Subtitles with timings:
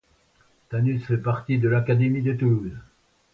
[0.69, 2.73] Tanus fait partie de l'académie de Toulouse.